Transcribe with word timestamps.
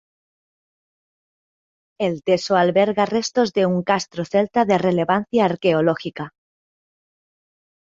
El 2.05 2.23
teso 2.23 2.55
alberga 2.55 3.05
restos 3.17 3.53
de 3.53 3.67
un 3.67 3.83
castro 3.83 4.25
celta 4.33 4.65
de 4.65 4.79
relevancia 4.79 5.45
arqueológica. 5.45 6.33